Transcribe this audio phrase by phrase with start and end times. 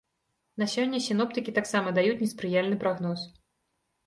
[0.61, 3.29] На сёння сіноптыкі таксама даюць неспрыяльны прагноз.